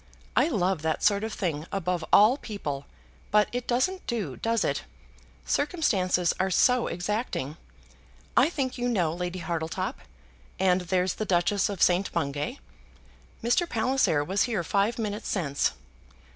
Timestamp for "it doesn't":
3.51-4.07